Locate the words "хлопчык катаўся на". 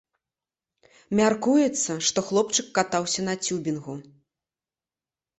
2.29-3.35